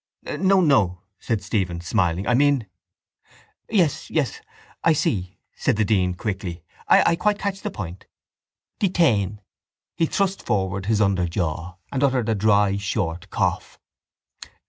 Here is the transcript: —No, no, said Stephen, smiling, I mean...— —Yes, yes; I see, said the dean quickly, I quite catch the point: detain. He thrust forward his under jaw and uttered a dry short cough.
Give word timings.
—No, 0.23 0.61
no, 0.61 1.03
said 1.19 1.43
Stephen, 1.43 1.79
smiling, 1.79 2.25
I 2.25 2.33
mean...— 2.33 2.65
—Yes, 3.69 4.09
yes; 4.09 4.41
I 4.83 4.93
see, 4.93 5.37
said 5.53 5.75
the 5.75 5.85
dean 5.85 6.15
quickly, 6.15 6.63
I 6.87 7.15
quite 7.15 7.37
catch 7.37 7.61
the 7.61 7.69
point: 7.69 8.07
detain. 8.79 9.41
He 9.95 10.07
thrust 10.07 10.43
forward 10.43 10.87
his 10.87 11.01
under 11.01 11.27
jaw 11.27 11.75
and 11.91 12.03
uttered 12.03 12.29
a 12.29 12.33
dry 12.33 12.77
short 12.77 13.29
cough. 13.29 13.77